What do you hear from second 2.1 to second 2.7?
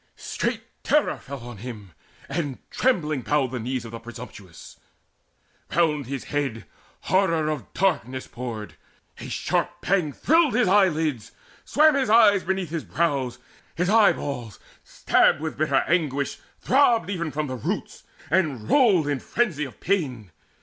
and